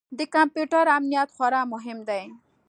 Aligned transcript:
د 0.17 0.19
کمپیوټر 0.35 0.85
امنیت 0.97 1.29
خورا 1.35 1.61
مهم 1.73 1.99
دی. 2.09 2.23